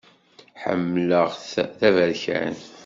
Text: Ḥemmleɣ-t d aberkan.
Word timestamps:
Ḥemmleɣ-t 0.61 1.51
d 1.55 1.81
aberkan. 1.87 2.55